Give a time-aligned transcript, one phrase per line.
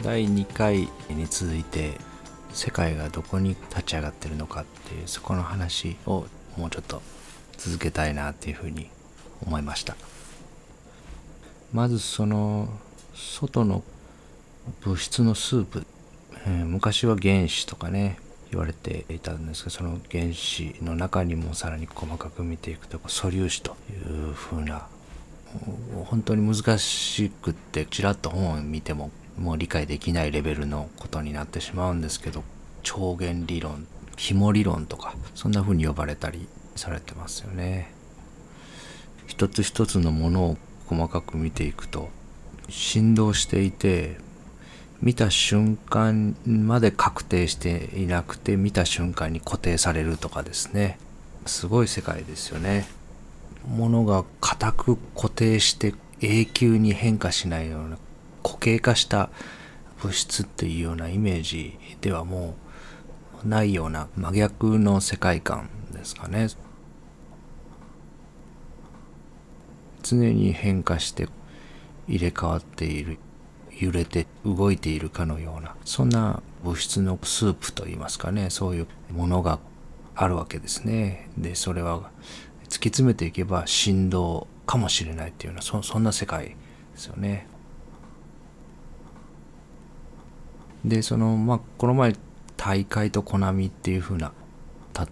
[0.00, 1.98] 第2回に続いて
[2.52, 7.02] 世界がどこに立ち上がってるのかっていうそこの話をもうちょっと
[7.58, 8.88] 続けたいなっていうふうに
[9.46, 9.96] 思いました。
[11.72, 12.68] まずその
[13.14, 13.82] 外の
[14.82, 15.86] 物質のスープ、
[16.46, 18.18] えー、昔は原子とかね
[18.50, 24.86] 言われていたんですがその原子の中にもさらに細かく見ていくと素粒子というふうな
[26.04, 32.44] 本当に難しくってちらっと本を見てももう理解できないレベルのことになってしまうんですけど
[32.82, 36.46] 超弦理論紐理論とかそんな風に呼ばれたり
[36.76, 37.92] されてますよね。
[39.26, 42.10] 一つ一つのものを細かく見ていくと
[42.68, 44.18] 振動していて
[45.00, 50.98] 見た瞬間まで確定していなくて見た瞬間に固定されるとかですね。
[51.46, 52.86] すごい世界ですよね。
[53.66, 57.98] ものが固く固定して永久に変化しないような
[58.42, 59.30] 固形化した
[60.02, 62.54] 物質っていうようなイメージではも
[63.44, 66.48] うないような真逆の世界観ですかね。
[70.02, 71.28] 常に変化して
[72.08, 73.18] 入れ替わっている
[73.78, 78.50] 揺れて動いているかのようなそんな物質のスープといいますかね。
[78.50, 79.58] そういうものが
[80.14, 81.28] あるわけですね。
[81.38, 82.10] でそれは
[82.64, 86.54] 突き詰めていけば振動かもしれないっていうようなそそんな世界で
[86.96, 87.46] すよね。
[90.84, 92.14] でそのまあこの前
[92.56, 94.32] 大会とコナミっていう風な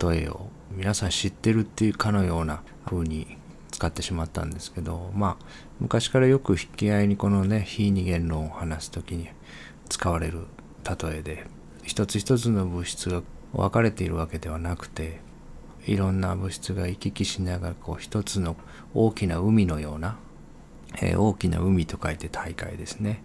[0.01, 3.39] 例えを皆さん知ってるっていうかのような風に
[3.71, 5.45] 使ってしまったんですけどまあ
[5.81, 9.29] 昔からよく引き合いにこのね非二元論を話す時に
[9.89, 10.47] 使われる
[10.85, 11.47] 例えで
[11.83, 15.20] 一つ一つの物質が分かれているわけではなくて
[15.86, 18.57] いろんな物質が行き来しながらこう一つの
[18.95, 20.19] 大きな海のような、
[21.01, 23.23] えー、大きな海と書いて大海ですね。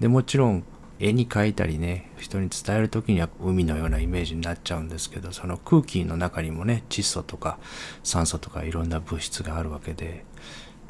[0.00, 0.64] でもちろん
[0.98, 7.58] 絵に描いたりね人に伝える時には海のようなイメージになっちゃうんですけどその空気の中にもね窒素とか
[8.02, 10.24] 酸素とかいろんな物質があるわけで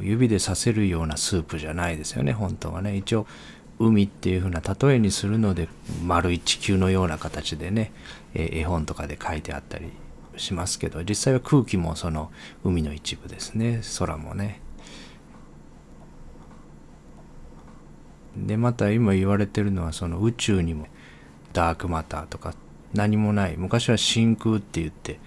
[0.00, 2.96] 指でさせるようなスープじゃないですよね本当はね。
[2.96, 3.26] 一応
[3.78, 5.68] 海っていう風な例えにするので
[6.02, 7.92] 丸い地球のような形でね
[8.34, 9.90] 絵本とかで書いてあったり
[10.36, 12.30] しますけど実際は空気もその
[12.64, 13.82] 海の一部ですね。
[13.98, 14.60] 空もね。
[18.36, 20.86] でまた今言われてるのはその宇宙にも
[21.52, 22.54] ダークマターとか
[22.92, 23.56] 何もない。
[23.56, 25.18] 昔は真空って言って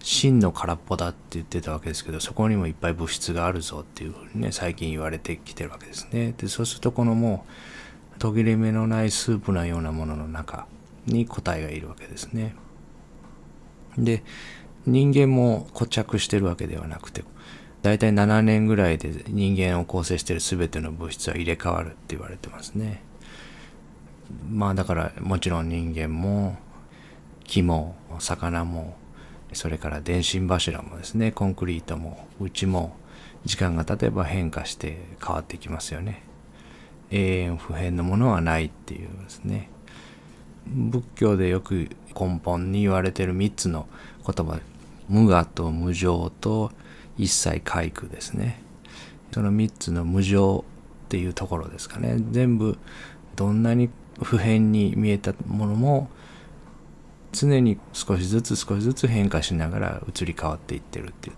[0.00, 6.34] 真の空っぽだって言ってたわけですけどそこにもいっぱい物質があるぞっていうふうにね最近言われてきてるわけですね。
[6.36, 7.44] でそうするとこのも
[8.16, 10.66] う途切れ目のないスープのようなものの中
[11.06, 12.54] に答えがいるわけですね。
[13.98, 14.22] で
[14.86, 17.24] 人間も固着してるわけではなくて
[17.86, 23.00] 大体7年ぐらいで人間を構成している全ての物質は入れ替わるって言われてますね。
[24.50, 26.56] まあだからもちろん人間も
[27.44, 28.96] 木も魚も
[29.52, 32.96] それから電信柱もですねコンクリートもうちも
[33.44, 36.24] 時間が経てば変化して変わってきますよね。
[37.12, 39.70] 永遠不変のものはないっていうですね。
[40.66, 43.86] 仏教でよく根本に言われてる3つの
[44.26, 44.58] 言葉
[45.08, 46.72] 無我と無常と
[47.18, 48.60] 一切皆苦ですね。
[49.32, 50.64] その3つの無常
[51.06, 52.16] っていうところですかね。
[52.30, 52.78] 全部
[53.36, 53.90] どんなに
[54.22, 56.08] 普遍に見えたものも
[57.32, 61.36] 常に少しずつ少しずつ変化しながら移り変わっていってるっていう。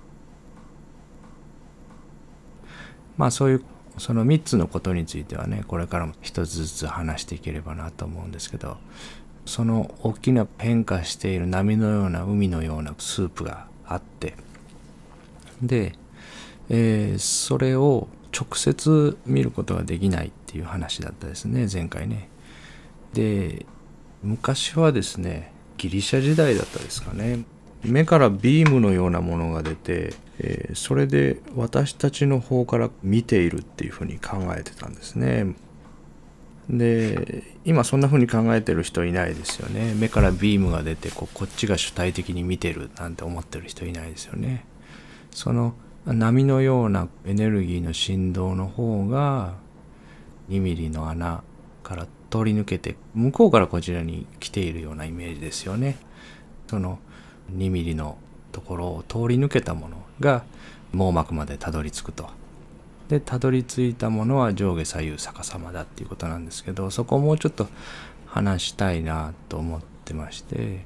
[3.17, 3.65] まあそういう
[3.99, 8.77] その3つのことについてはねこれからも一つずつ話していければなと思うんですけど
[9.45, 14.35] その大きな変化している波のような海のようなスープがあって
[15.63, 15.95] で、
[16.69, 18.09] えー、それを
[18.39, 22.29] 直接見ることができないっていう話だったですね前回ね。
[23.15, 23.67] で
[24.23, 27.45] 昔はですねギリシャ時代だったですかね。
[27.85, 35.55] 目からビームのようなものが出て、えー、それで私たちの方から見ているっていうふうに考えてたんですね。
[36.69, 39.95] で今そんな風に考えてる人いないですよね。
[39.95, 44.65] 目からビームが出てここっちが主体的に見てるなんて思ってる人いないですよね。
[45.39, 45.75] その
[46.05, 49.55] 波のようなエネルギーの振動の方が
[50.49, 51.45] 2ミリの穴
[51.85, 55.97] から通り抜けて向こうからこちらに来ているようなイメージですよね。
[56.67, 56.99] その
[57.57, 58.19] 2ミリの
[58.51, 60.43] ところを通り抜けたものが
[60.93, 62.29] 網膜までたどり着くと。
[63.09, 67.69] でたどり着いたものは上下左右逆さまだっていうことなんですけどそこをもうちょっと
[68.27, 70.85] 話したいなと思ってまして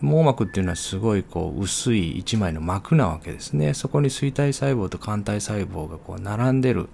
[0.00, 3.74] 網膜っていうのはすごいこう薄い一枚の膜なわけですね。
[3.74, 6.88] そこに錐体細胞と肝体細胞がこう並んでる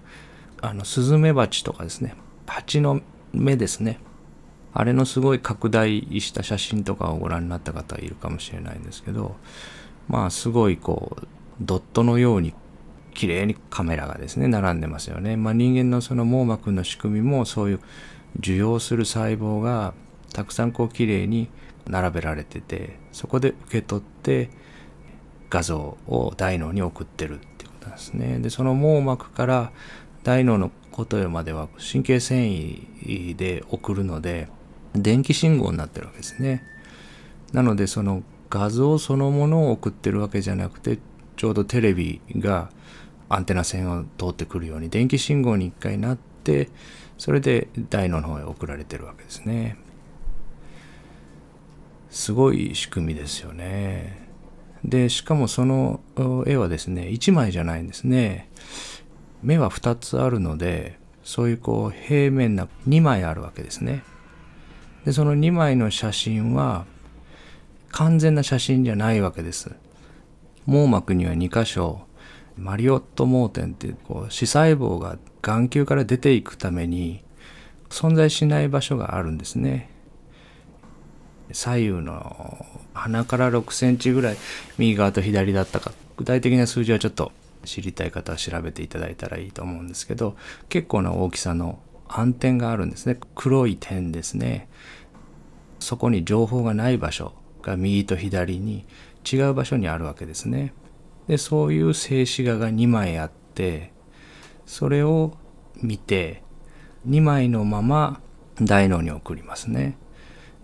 [0.61, 2.15] あのスズメバチとかですね。
[2.47, 3.01] 蜂の
[3.33, 3.99] 目ですね。
[4.75, 9.37] あれのすごい拡大した写真とかをご覧になった方いるかもしれないんですけど
[10.09, 11.27] まあすごいこう
[11.61, 12.55] ドットのように
[13.15, 15.37] 綺麗にカメラがですね並んでますよね。
[15.37, 17.81] まあ、人間のその網膜の仕組みもそういう
[18.39, 19.93] 受容する細胞が
[20.33, 21.51] たくさんこう綺麗に
[21.87, 24.51] 並べられててそこで受け取って
[25.51, 28.39] 画像を大脳に送ってるってことなんですね。
[28.39, 29.73] でその網膜から
[30.23, 34.49] 大脳のことよまでは神経繊維で送るので
[34.95, 36.63] 電気信号になってるわけですね。
[37.53, 40.99] なのでその画像そのものを送ってるわけじゃなくて
[41.37, 42.71] ちょうどテレビが
[43.29, 46.69] アンテナ線を通ってくるように電気信号に一回なって
[47.17, 49.77] それで大脳の方へ送られてるわけですね。
[52.13, 54.29] すごい仕組みですよね。
[54.85, 56.01] で、しかもその
[56.47, 58.51] 絵はですね、1枚じゃないんですね。
[59.43, 64.05] 目は2つあるので、そういうこう平面な2枚あるわけですね。
[65.07, 66.85] で、その2枚の写真は
[67.93, 69.75] 完全な写真じゃないわけです。
[70.67, 72.03] 網膜には2箇所、
[72.59, 77.25] マリオット盲点っていうこう視細胞が眼球から出ていくために
[77.89, 79.92] 存在しない場所があるんですね。
[81.53, 84.37] 左右の鼻から6センチぐらい
[84.79, 87.33] 右側と左だったか具体的な数字はちょっと
[87.65, 90.37] 知りたい方は調べていただいたらいいと思うんですけど
[90.69, 91.79] 結構な大きさの
[92.09, 93.19] 暗点があるんですね。
[93.35, 94.69] 黒い点ですね。
[95.79, 97.33] そこに情報がない場所
[97.63, 98.85] が右と左に
[99.31, 100.75] 違う場所にあるわけですね。
[101.27, 103.93] でそういう静止画が2枚あって
[104.67, 105.37] それを
[105.77, 106.43] 見て
[107.09, 108.21] 2枚のまま
[108.61, 109.97] 大脳に送りますね。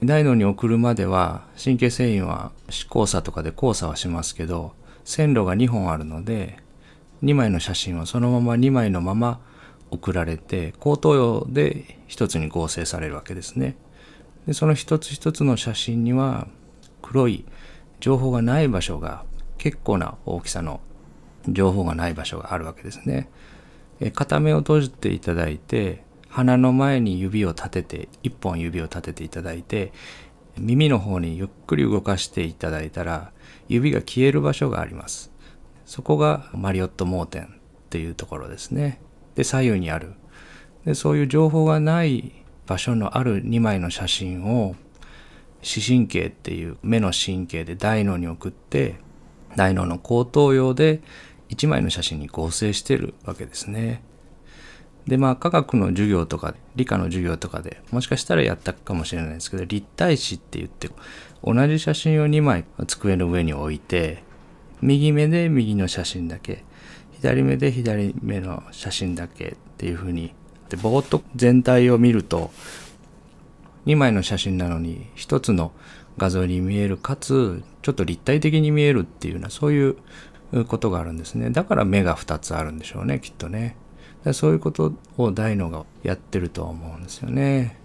[0.03, 4.73] 大脳に送るまでは神経繊維は視交差とかで交差はしますけど
[5.05, 6.59] 線路が2本あるので
[7.25, 9.41] 2枚の写真はそのまま2枚のまま
[9.91, 13.77] 送られて高等用で一つに合成されるわけですね。
[14.47, 16.47] でその一つ一つの写真には
[17.03, 17.45] 黒い
[18.01, 19.25] 情報がない場所が
[19.57, 20.81] 結構な大きさの
[21.49, 23.29] 情報がない場所があるわけですね。
[24.15, 26.05] 片目を閉じていただいて
[26.39, 29.93] 鼻の前に指を立てて一本指を立てていただいて
[30.57, 33.33] 耳の方にゆっくり動かしていただいたら
[33.67, 35.33] 指が消える場所があります。
[35.85, 37.49] そこがマリオット盲点っ
[37.91, 39.01] ていうところですね。
[39.35, 40.13] で左右にある。
[40.85, 42.33] でそういう情報がない
[42.69, 44.77] 場所のある2枚の写真を
[45.63, 48.95] 視神経っていう目の神経で大脳に送って
[49.57, 51.01] 大脳の後頭葉で
[51.49, 54.07] 1枚の写真に合成してるわけですね。
[55.09, 60.91] でまあ科学の授業とか理科の授業とかでもしかしたらやったかもしれないですけど立体視って言って
[61.43, 64.23] 同じ写真を2枚机の上に置いて
[64.83, 66.63] 右目で右の写真だけ
[67.15, 70.35] 左目で左目の写真だけっていうふうに
[70.69, 72.51] でぼーっと全体を見ると
[73.87, 75.73] 2枚の写真なのに1つの
[76.19, 79.97] 画像に見えるかつちょっと立体的に見えるっていうようなそういう
[80.67, 83.77] ことがあるんですねだから目が2つあるんでしょうねきっとね。
[84.33, 87.79] そういうことを大脳がやってると思うんですよね。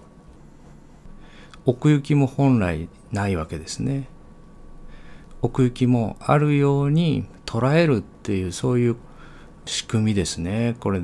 [1.65, 4.09] 奥行きも本来ないわけですね。
[5.41, 8.95] 奥行きもあるように捉えるっていうそういう
[9.65, 10.75] 仕組みですね。
[10.79, 11.01] これ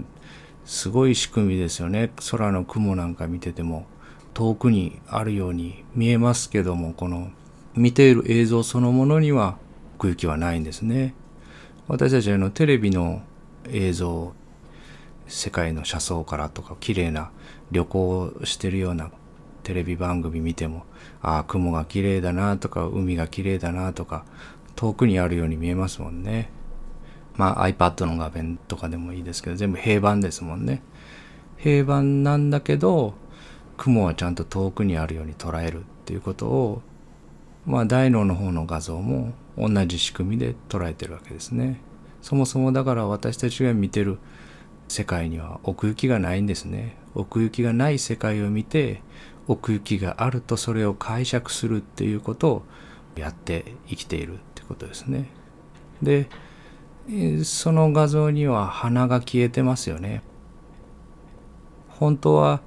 [0.65, 2.11] すごい仕組みですよね。
[2.29, 3.85] 空の雲なんか見てても
[4.33, 7.29] 遠くにあるように見えますけどもこの
[7.75, 9.57] 見ている映像そのものには
[9.97, 11.13] 奥行きはないんですね。
[11.87, 13.21] 私たちのテレビの
[13.67, 14.33] 映像
[15.29, 17.31] 世界の車窓からとか綺麗な
[17.71, 19.11] 旅行をしてるような
[19.63, 20.85] テレビ番組見ても
[21.21, 24.25] ああ雲が綺麗だなとか海が綺麗だなとか
[24.75, 26.49] 遠くにあるように見えますもんね。
[27.35, 30.81] まあ iPad の画面とかでもいいですけど全部平板ですもんね。
[31.57, 33.13] 平板なんだけど
[33.77, 36.81] 雲はちゃんと遠くにあるように捉えるっていうことを
[37.65, 41.81] まあ大脳の方の画像も同じ仕組みで捉えてるわけですね。
[42.21, 44.17] そもそもだから私たちが見てる
[44.89, 46.97] 世界には奥行きがないんですね。
[47.15, 49.01] 奥行きがない世界を見て
[49.47, 52.63] 奥行きがあるとそれを解釈するっていうことを
[53.15, 55.29] やって生きているってことですね。
[56.01, 56.27] で
[57.43, 60.21] その画像には鼻が消えてますよね。
[61.87, 62.61] 本当は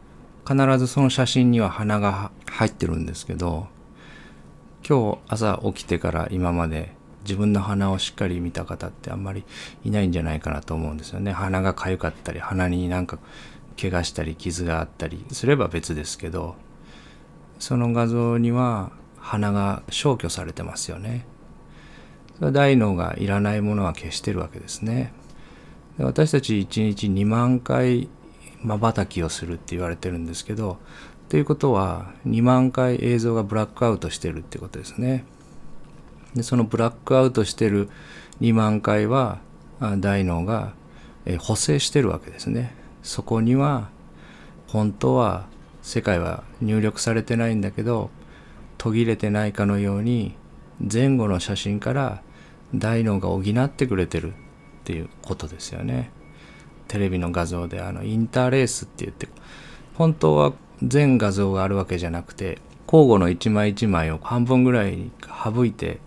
[0.46, 3.68] 必ずその写真には鼻が入ってるんですけど
[4.86, 9.44] 今日朝起きてから今まで自分の鼻をしっかり見た方ってあんまり
[9.84, 11.32] いないんじゃないかなと思うんですよね。
[11.32, 13.18] 鼻が痒かったり鼻になんか
[13.80, 16.56] 怪我したり傷があったりすれば別ですけど
[17.58, 21.26] その画像には鼻が消去されてますよね。
[22.40, 25.12] 大脳がいらないものは消してるわけですね。
[25.96, 28.08] で私たち1日2万回
[28.62, 30.78] まばたきをするって言われてるんですけど
[31.28, 35.24] ということは2万回映像がブラックアウトしてるってことですね。
[36.34, 37.88] でそのブラックアウトしてる
[38.40, 39.40] 2万回は
[39.98, 40.74] 大脳が
[41.38, 42.74] 補正してるわけですね。
[43.02, 43.90] そこには
[44.68, 45.46] 本当は
[45.82, 48.10] 世界は入力されてないんだけど
[48.78, 50.34] 途切れてないかのように
[50.80, 52.22] 前後の写真から
[52.74, 54.34] 大脳が補ってくれてるっ
[54.84, 56.10] ていうことですよね。
[56.88, 59.28] テレビの画像であのインターレースって言って
[59.94, 62.58] 本当は全画像があるわけじゃなくて
[62.92, 65.10] 交互の一枚一枚を半分ぐらい
[65.42, 65.98] 省いて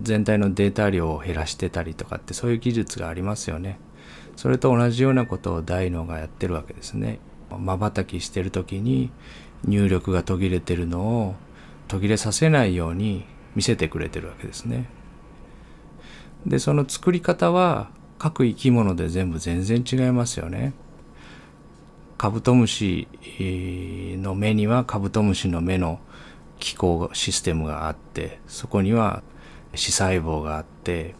[0.00, 3.80] 全体のデータ量を減らしてたりとかってそういう技術がありますよね。
[4.36, 7.18] それと同じようなことを大脳がやってるわけですね。
[7.58, 9.10] まばたきしてる時に
[9.64, 11.34] 入力が途切れてるのを
[11.88, 13.24] 途切れさせないように
[13.56, 14.88] 見せてくれてるわけですね。
[16.46, 20.74] でその作り方は各生き物で全部全然違いますよね。
[22.16, 23.08] カブトムシ
[24.18, 25.98] の目にはカブトムシの目の
[26.60, 29.22] 機構システムがあってそこには
[29.74, 31.14] 視細胞があって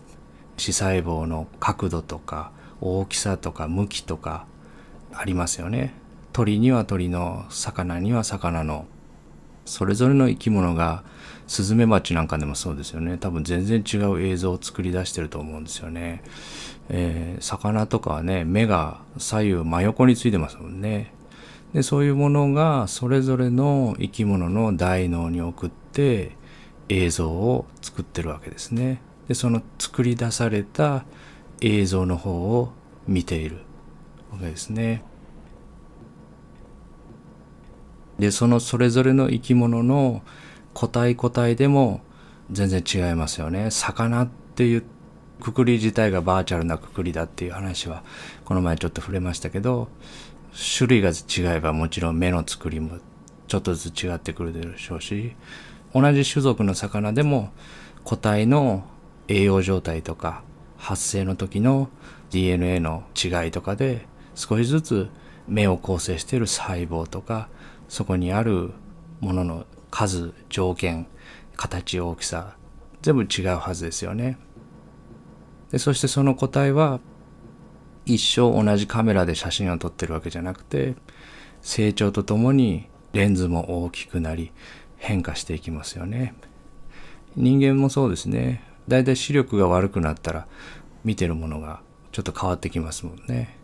[0.56, 4.46] 視細胞の角度とか大きさとか向きとか
[5.12, 5.94] ありますよね。
[6.32, 8.86] 鳥には鳥の魚には魚の
[9.64, 11.02] それぞれの生き物が
[11.46, 13.18] スズメバチなんかでもそうですよね。
[13.18, 16.22] 多分全然違う映像を作り出してると思うんですよね、
[16.88, 21.12] えー、魚とかはね目が左右真横についてますもんね。
[21.72, 26.36] でそういうものがそれぞれの生き物の大脳に送って
[26.88, 29.00] 映像を作ってるわけですね。
[29.28, 31.04] でその作り出された
[31.60, 32.72] 映像の方を
[33.06, 33.58] 見ている
[34.32, 35.04] わけですね。
[38.18, 40.22] でそのそれぞれの生き物の
[40.74, 42.00] 個体個体でも
[42.50, 43.70] 全然違いますよね。
[43.70, 44.84] 魚っていう
[45.40, 48.04] くくり自体がバーチャルなくくりだっていう話は
[48.44, 49.88] この前ちょっと触れましたけど
[50.52, 52.98] 種類が違えばもちろん目の作りも
[53.46, 55.34] ちょっとずつ違ってくるでしょうし
[55.94, 57.50] 同じ種族の魚でも
[58.04, 58.84] 個体の
[59.28, 60.42] 栄養状態とか
[60.76, 61.88] 発生の時の
[62.30, 65.08] DNA の違いとかで少しずつ
[65.46, 67.48] 目を構成している細胞とか
[67.88, 68.70] そこにある
[69.20, 71.06] ものの数条件
[71.56, 72.56] 形大きさ
[73.02, 74.38] 全部違うはずですよね。
[75.70, 77.00] でそしてその個体は
[78.06, 80.94] 一生同じカメラで写真を撮ってるわけじゃなくて
[81.62, 84.52] 成長とともにレンズも大きくなり
[84.96, 86.34] 変化していきますよね。
[87.36, 88.62] 人間もそうですね。
[88.88, 90.46] だいたい視力が悪くなったら
[91.04, 91.80] 見てるものが
[92.12, 93.56] ちょっと変わってきますもんね。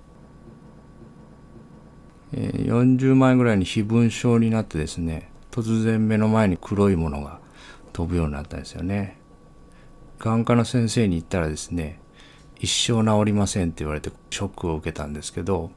[2.33, 7.39] 40枚ぐらいに非分症になってですね突然目の前に黒いものが
[7.93, 9.19] 飛ぶようになったんですよね。
[10.19, 12.01] 眼科の先生に言ったらですね
[12.59, 15.71] 一生治りませんって言われてショックを受けたんですけど、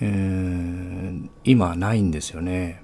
[0.00, 2.82] えー、今ないんですよね。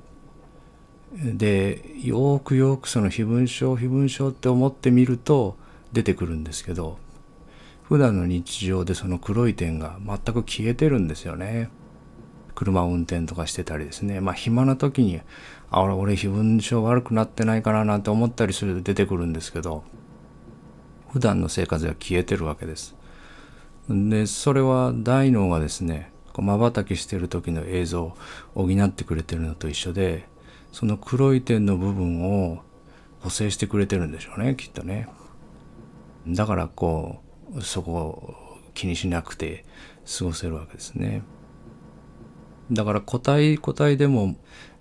[1.12, 5.56] でよくよくその非分症非分症って思ってみると
[5.92, 6.98] 出てくるんですけど
[7.82, 11.70] 普段の日常でその黒い点が全く消えてるんですよね。
[12.54, 14.20] 車を運転とかしてたりですね。
[14.20, 15.20] まあ暇な時に、
[15.70, 19.82] あ、俺、俺非分症悪くなってないかななんて思ったりすると出てくるんですけど、
[21.12, 22.94] 普段の生活では消えてるわけです。
[23.88, 28.16] で、それは大脳がですね、まばたきしてる時の映像を
[28.54, 30.26] 補ってくれてるのと一緒で、
[30.72, 32.62] その黒い点の部分を
[33.20, 35.08] 補正してくれてるんでしょうね、きっとね。
[36.26, 37.20] だからこ
[37.54, 38.34] う、そこを
[38.74, 39.64] 気にしなくて
[40.18, 41.22] 過ごせるわけですね。
[42.70, 44.36] だから個体個体でも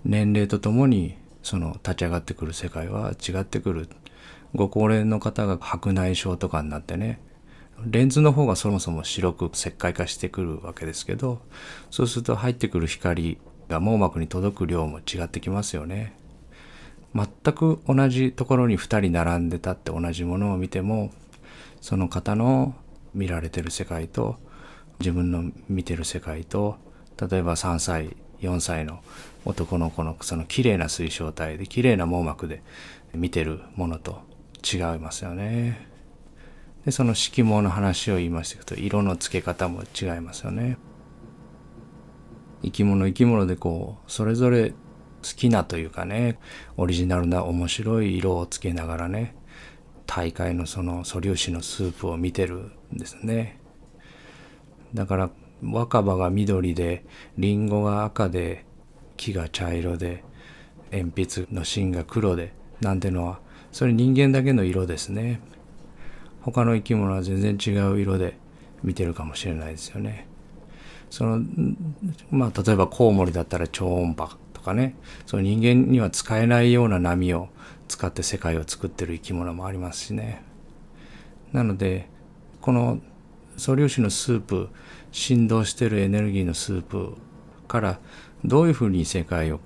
[0.05, 3.89] 年齢とともにその立ち上がってくる世界は違ってくる。
[4.55, 7.19] ご高齢の方が白内障とかになってね
[7.85, 11.39] レンズの方がそもそも白く石灰化してくるわけですけど
[11.91, 13.37] そうすると入ってくる光
[13.69, 16.17] が網膜に届く量も違ってきますよね。
[17.13, 21.11] 全く同じところに2人並んでたって同じものを見ても
[21.81, 22.75] その方の
[23.15, 24.37] 見られてる世界と
[24.99, 26.77] 自分の見てる世界と
[27.19, 28.99] 例えば3歳4歳の
[29.45, 32.61] 男の子のその綺麗な水晶体で綺麗な網膜で
[33.13, 34.28] 見てるものと
[34.63, 35.87] 違いますよね。
[36.85, 40.77] でその色毛の話を言いましたけど色の付け方も違いますよね。
[42.61, 44.75] 生き物生き物でこうそれぞれ好
[45.21, 46.39] きなというかね
[46.77, 49.35] オリジナルな面白い色をつけながらね
[50.05, 53.59] 大会のその素粒子のスープを見てるんですね。
[54.93, 55.29] だから
[55.61, 57.05] 若葉が緑で
[57.37, 58.65] リンゴが赤で
[59.17, 60.23] 木が茶色で
[60.91, 63.39] 鉛筆の芯が黒でなんてのは
[63.71, 65.39] それ人間だけの色ですね。
[66.41, 68.37] 他の生き物は全然違う色で
[68.83, 70.27] 見てるかもしれないですよね。
[71.09, 71.41] その
[72.31, 74.95] まあ例えばコウモリだったら超音波とかね。
[75.25, 77.49] その人間には使えないような波を
[77.87, 80.43] 使って世界を作ってる生き物もありますしね。
[81.51, 82.07] なので
[82.61, 82.99] この
[83.57, 84.69] 素粒子のスープ
[85.11, 87.15] 振動してるエネルギーのスープ
[87.67, 87.99] から
[88.45, 89.59] どういうふうに世界を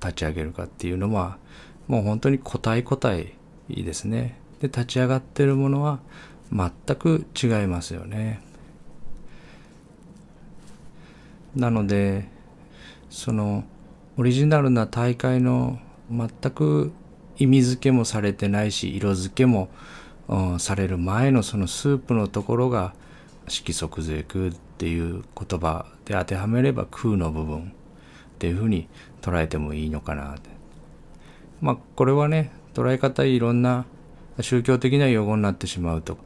[0.00, 1.38] 立ち上げるかっていうのは
[1.86, 3.34] もう本当に個体個体
[3.68, 4.38] いですね。
[4.60, 6.00] で立ち上がってるものは
[6.52, 8.40] 全く違いますよね。
[11.54, 12.28] なので
[13.10, 13.64] その
[14.16, 15.78] オリジナルな大会の
[16.10, 16.92] 全く
[17.36, 19.68] 意味付けもされてないし色付けも、
[20.28, 22.94] うん、される前のそのスープのところが
[23.46, 27.64] 色即税空っていう言葉で当てはめれば空の部分っ
[28.38, 28.88] ていうふうに
[29.22, 30.36] 捉えてもいいのかな
[31.60, 33.86] まあこれはね捉え方いろんな
[34.40, 36.16] 宗教的な用語になってしまうと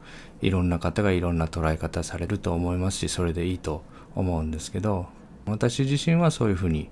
[0.43, 3.83] いろんな方がいろんな捉え方されると思いますしそれでいいと
[4.13, 5.07] 思うんですけど
[5.47, 6.91] 私自身はそういうふうに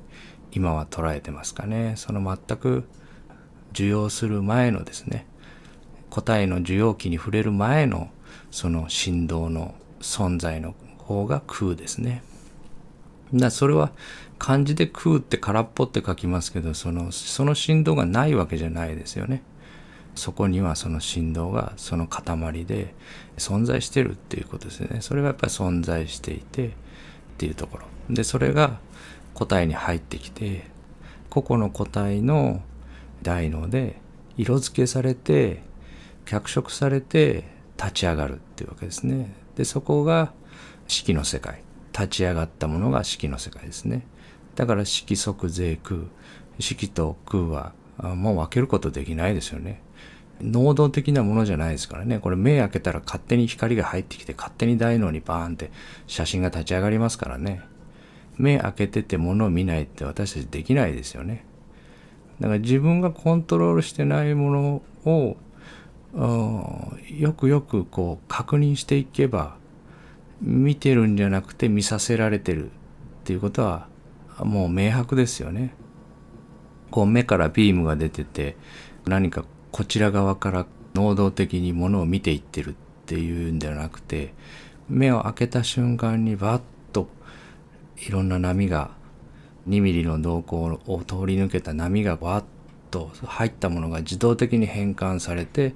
[0.51, 2.85] 今は捉えてますかねその全く
[3.71, 5.27] 受容する前のですね
[6.09, 8.09] 答えの受容器に触れる前の
[8.49, 12.23] その振動の存在の方が空ですね。
[13.33, 13.91] だそれは
[14.37, 19.41] 漢字で空って空っぽって書きますけどそのその振動がないわけじゃないですよね。
[20.15, 22.93] そこにはその振動がその塊で
[23.37, 25.01] 存在してるっていうことですね。
[25.01, 26.71] それがやっぱり存在していてっ
[27.37, 27.85] ていうところ。
[28.09, 28.79] でそれが
[29.33, 30.65] 個体に入ってきて
[31.29, 32.61] 個々の個体の
[33.21, 34.01] 大脳で
[34.37, 35.63] 色付けされて
[36.25, 37.45] 脚色されて
[37.77, 39.33] 立ち上がるっていうわけですね。
[39.55, 40.33] でそこが
[40.87, 41.63] 式の世界
[41.93, 44.05] 立ち上がったものが式の世界ですね。
[44.55, 46.01] だから色即税空
[46.59, 49.81] 式と空はもう分けることできないですよね。
[50.43, 52.19] 能動的なものじゃないですからね。
[52.19, 55.71] これ目開けたら勝手に光が入ってきて勝手に大脳にバーンって
[56.07, 57.61] 写真が立ち上がりますからね。
[58.37, 61.45] 目開けてて物を見ないって私たちできないですよね。
[62.39, 65.37] だから自分がコントロールしてないものを
[67.09, 69.55] よくよくこう確認していけば
[70.41, 72.69] 見てるんじゃなくて見させられてるっ
[73.25, 73.87] ていうことは
[74.39, 75.75] もう明白ですよね。
[76.89, 78.57] こう目からビームが出てて
[79.05, 82.73] 何かこちら側から能動的にものを見ていってるっ
[83.05, 84.33] ていうんではなくて
[84.89, 87.07] 目を開けた瞬間にバッと
[88.05, 88.91] いろんな波が
[89.67, 92.43] 2ミリの瞳孔を通り抜けた波がバッ
[92.89, 95.73] と入ったものが自動的に変換されて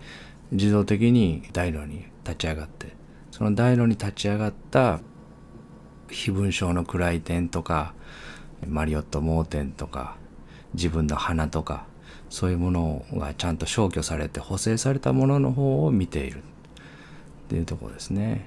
[0.51, 2.93] 自動的に大路に立ち上がって
[3.31, 4.99] その大路に立ち上がった
[6.09, 7.93] 非分症の暗い点とか
[8.67, 10.17] マリオット盲点とか
[10.73, 11.85] 自分の鼻とか
[12.35, 16.41] そういうものがちゃんと消去されて補正されたものの方を見ているっ
[17.47, 18.45] ていうところですね。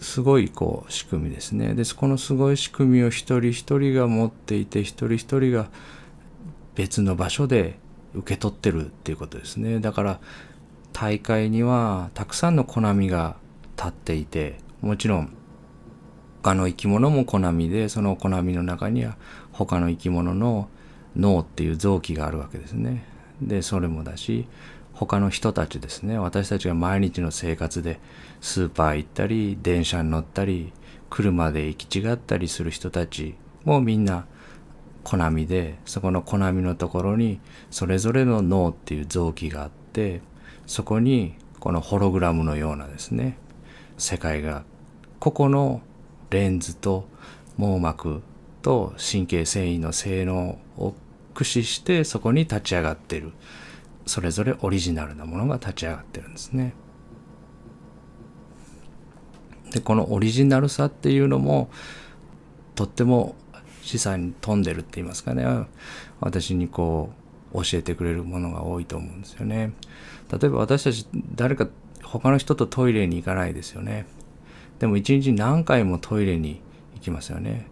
[0.00, 1.74] すごいこう仕組みですね。
[1.74, 5.68] ですこのすごい仕組みを一人一人が持っていて一人一人が
[6.74, 7.78] 別の場所で
[8.14, 9.80] 受け取ってるっていうことですね。
[9.80, 10.20] だから
[10.94, 13.36] 大会にはたくさんのコナミが
[13.76, 15.36] 立っていてもちろん
[16.42, 19.16] 他の生き物もコナミでそのコナミの中には
[19.52, 20.68] 他の生き物の
[21.16, 23.04] 脳っていう臓器があるわけですね。
[23.42, 24.46] でそれもだし
[24.92, 28.00] 他の人たちですね私たちが毎日の生活で
[28.40, 30.72] スーパー行ったり電車に乗ったり
[31.08, 34.26] 車で行き違ったりする人たちもみんな
[35.04, 40.20] コナミでそこのコナミのところにそれぞれの脳っていう臓器があって
[40.66, 43.38] そこにこのホログラムのようなですね
[43.98, 44.64] 世界が
[45.20, 45.80] 個々の
[46.30, 47.08] レンズと
[47.56, 48.22] 網膜
[48.62, 50.94] と神経繊維の性能を
[51.34, 53.32] 駆使してそこに立ち上がってる
[54.06, 56.74] それぞれオリジナルなものが立ち上がってるんですね。
[59.70, 61.70] でこのオリジナルさっていうのも
[62.74, 63.36] とっても
[63.82, 65.44] 資産に富んでるって言いますかね
[66.20, 67.12] 私にこ
[67.52, 69.72] う教えてくれるものが多いと思うんですよね。
[70.30, 71.68] 例えば私たち誰か
[72.02, 74.06] 他の人とトイレに行かないですよね。
[74.78, 76.60] でも一日何回もトイレに
[76.94, 77.66] 行きますよね。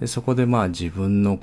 [0.00, 1.38] でそこでまあ自分の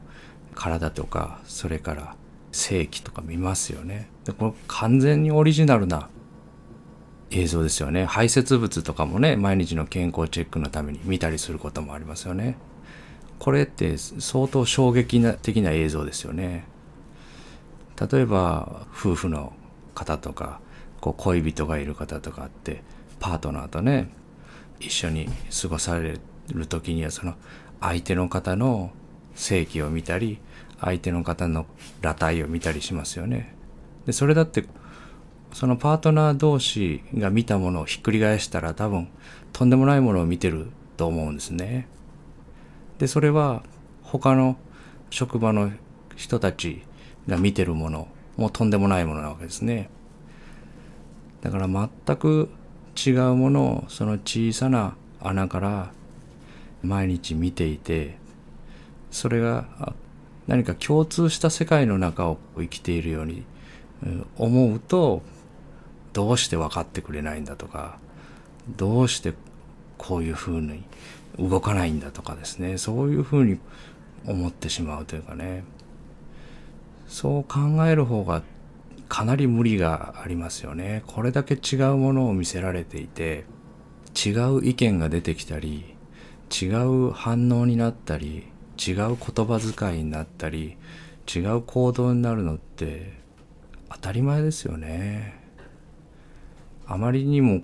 [0.56, 2.16] 体とかそれから
[2.52, 4.10] 正規とか見ますよね。
[4.26, 6.10] でこれ完全にオリジナルな
[7.32, 8.06] 映像ですよね。
[8.06, 12.58] 排泄物とかもね毎日の健康チェックのために見たりすることもありますよね。
[13.40, 16.66] これって相当衝撃的な映像ですよね。
[18.12, 19.54] 例えば夫婦の
[19.96, 20.60] 方とか
[21.02, 22.84] こう恋人がいる方とかって
[23.20, 24.10] パートナーとね
[24.84, 25.30] 一緒に
[25.62, 26.20] 過ごされ
[26.54, 27.36] る時にはその
[27.80, 28.92] 相手の方の
[29.36, 30.40] 性器を見たり
[30.80, 31.66] 相手の方の
[32.02, 33.56] 裸体を見たりしますよね。
[34.06, 34.66] でそれだって
[35.54, 39.08] そのパートナー同士が見たものをひっくり返したら多分
[39.54, 40.68] とんでもないものを見てる
[40.98, 41.88] と思うんですね。
[42.98, 43.64] でそれは
[44.02, 44.58] 他の
[45.10, 45.72] 職場の
[46.16, 46.84] 人たち
[47.28, 49.90] が見てるものもとんでもないものなわけですね。
[51.42, 52.50] だから全く
[52.96, 55.92] 違うものをその小さな穴から
[56.82, 58.18] 毎日見ていて
[59.12, 59.94] それが
[60.48, 63.44] 何か共通した世界の中を生きているように
[64.38, 65.22] 思うと
[66.12, 67.98] どうして分かってくれないんだとか
[68.78, 69.34] どうして
[69.98, 70.84] こういうふうに
[71.40, 72.78] 動かないんだとかですね。
[72.78, 73.60] そういうふうに
[74.26, 75.64] 思ってしまうというかね。
[77.08, 78.44] そう考える方が
[79.14, 81.04] かなり無理がありますよね。
[81.06, 83.46] これだけ違うものを見せられていて
[84.16, 85.94] 違う意見が出てきたり
[86.50, 90.78] 違う反応になったり違う言葉遣いになったり
[91.32, 93.14] 違う行動になるのって
[93.92, 95.40] 当たり前ですよね。
[96.88, 97.62] あまりにも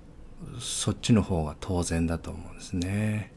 [0.59, 3.33] そっちの方が当然だと思うんですね。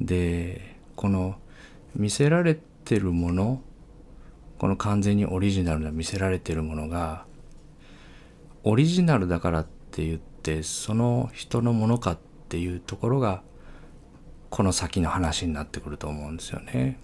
[0.00, 1.36] でこの
[1.94, 2.58] 見せられ
[2.90, 3.62] てるもの
[4.58, 7.24] この完全にオリジナルな見せられてるものが
[8.64, 13.42] オリジナルだからって言ってその人のものかっていうところが
[14.48, 16.98] この先の話になってくると思うんですよね。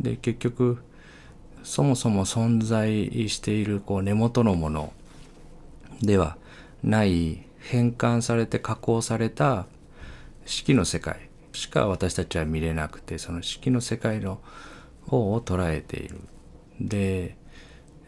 [0.00, 0.78] で結局
[1.62, 4.94] そもそも存在しているこう根元のもの
[6.00, 6.38] では
[6.82, 9.66] ない変換されて加工された
[10.46, 11.27] 式の世界
[11.58, 14.40] しか私たちは見れなくてその式の世界の
[15.06, 16.20] 方を捉えている。
[16.80, 17.36] で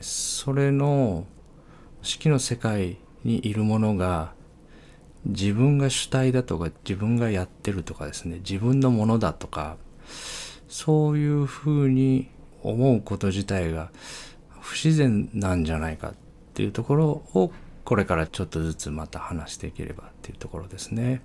[0.01, 1.27] それの
[2.01, 4.33] 式の世界にいるものが
[5.27, 9.77] 自分が主体だとか自分がやってるとかですね自分のものだとか
[10.69, 12.29] そういうふうに
[12.63, 13.91] 思うこと自体が
[14.61, 16.15] 不自然なんじゃないかっ
[16.55, 17.53] ていうところを
[17.85, 21.21] これからちょっとずつまた話していければっていうところですね。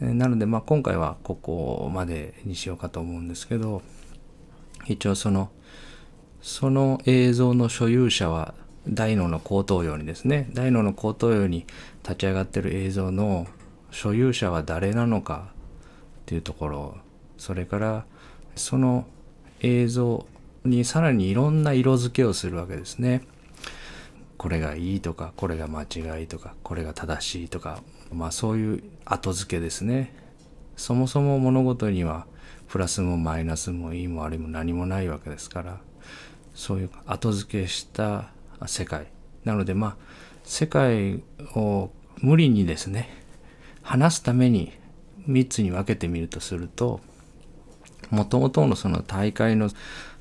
[0.00, 3.82] なのでまあ今回はここまでにしようかと思うんですけど
[4.86, 5.50] 一応その
[6.42, 8.54] その映像の所有者は
[8.86, 11.66] 大脳の後頭葉にですね大脳の後頭葉に
[12.02, 13.46] 立ち上がってる映像の
[13.90, 16.96] 所有者は誰なのかっていうところ
[17.38, 18.04] それから
[18.56, 19.06] その
[19.60, 20.26] 映像
[20.64, 23.22] にさらにいろんな色付けをするわけですね。
[24.36, 27.80] これがいいとかこれが間違いとかこれが正しいとか
[28.14, 30.14] まあそういう後付けですね。
[30.76, 32.26] そもそも物事には
[32.68, 35.80] プラスもマイナスもいいも悪いも何もないわけですから
[36.54, 38.30] そういう後付けした
[38.66, 39.06] 世界
[39.44, 39.96] なのでまあ
[40.42, 41.22] 世界
[41.54, 43.08] を無理にですね
[43.82, 44.72] 話すために
[45.28, 47.00] 3つに分けてみるとすると
[48.10, 49.70] もともとのその大会の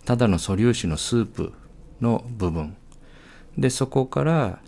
[0.06, 1.54] ただの素粒子のスープ
[2.02, 2.76] の部分
[3.58, 4.60] でそこから、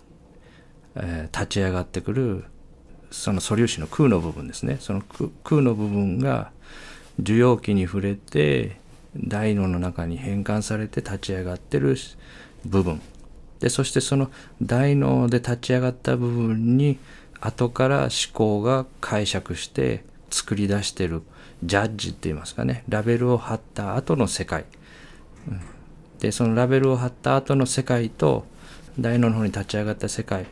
[0.94, 2.44] えー、立ち上がってくる
[3.10, 4.78] その素粒子の空の部分ですね。
[4.80, 5.02] その
[5.44, 6.50] 空の部分が
[7.18, 8.76] 受容器に触れて
[9.16, 11.96] 大脳の中に変換されて立ち上がってる
[12.64, 13.00] 部分。
[13.60, 16.98] でそしてその大脳で立ち上がった部分に
[17.40, 21.22] 後から思考が解釈して作り出してる
[21.62, 22.84] ジャッジって言いますかね。
[22.88, 24.66] ラベルを貼った後の世界、
[26.20, 28.44] でそのラベルを貼った後の世界と
[28.98, 30.46] 大脳の方に立ち上がった世界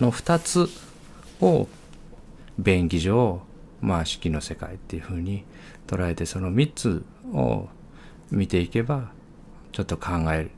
[0.00, 0.68] の2つ
[1.40, 1.68] を
[2.58, 3.42] 便宜上
[3.80, 5.44] まあ式の世界っていうふうに
[5.86, 7.68] 捉えてその3つを
[8.30, 9.10] 見ていけば
[9.72, 10.48] ちょっと考え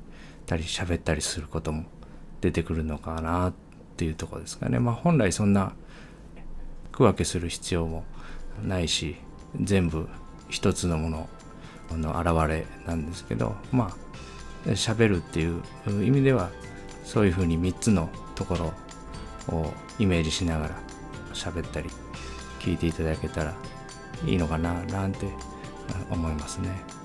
[0.46, 1.84] たり喋ったりすることも
[2.40, 3.52] 出てくるのかなっ
[3.96, 4.78] ていうとこですかね。
[4.78, 5.72] まあ本来そんな
[6.92, 8.04] 区分けする必要も
[8.64, 9.16] ないし
[9.60, 10.08] 全部
[10.48, 11.28] 一つのもの
[11.92, 13.90] の現れなんですけどま
[14.66, 16.50] あ喋るっていう意味では
[17.04, 18.72] そういうふうに3つのところ
[19.48, 20.80] をイメージしながら
[21.32, 21.90] 喋ったり
[22.60, 23.54] 聞いていただけたら
[24.24, 25.28] いいのかななんて
[26.10, 26.97] 思いますね。